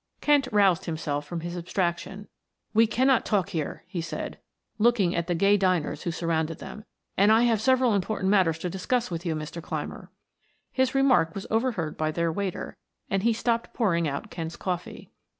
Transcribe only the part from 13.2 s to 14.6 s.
he stopped pouring out Kent's